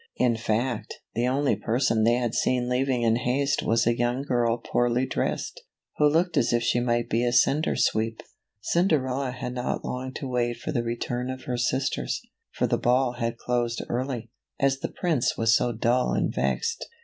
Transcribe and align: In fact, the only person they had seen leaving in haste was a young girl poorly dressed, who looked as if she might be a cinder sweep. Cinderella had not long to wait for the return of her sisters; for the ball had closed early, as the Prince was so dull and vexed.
In 0.15 0.35
fact, 0.35 0.95
the 1.13 1.27
only 1.27 1.55
person 1.55 2.03
they 2.03 2.15
had 2.15 2.33
seen 2.33 2.67
leaving 2.67 3.03
in 3.03 3.17
haste 3.17 3.61
was 3.61 3.85
a 3.85 3.95
young 3.95 4.23
girl 4.23 4.57
poorly 4.57 5.05
dressed, 5.05 5.61
who 5.97 6.09
looked 6.09 6.37
as 6.37 6.51
if 6.51 6.63
she 6.63 6.79
might 6.79 7.07
be 7.07 7.23
a 7.23 7.31
cinder 7.31 7.75
sweep. 7.75 8.23
Cinderella 8.61 9.29
had 9.29 9.53
not 9.53 9.85
long 9.85 10.11
to 10.15 10.27
wait 10.27 10.57
for 10.57 10.71
the 10.71 10.81
return 10.81 11.29
of 11.29 11.43
her 11.43 11.55
sisters; 11.55 12.19
for 12.51 12.65
the 12.65 12.79
ball 12.79 13.11
had 13.19 13.37
closed 13.37 13.85
early, 13.89 14.31
as 14.59 14.79
the 14.79 14.89
Prince 14.89 15.37
was 15.37 15.55
so 15.55 15.71
dull 15.71 16.13
and 16.13 16.33
vexed. 16.33 16.83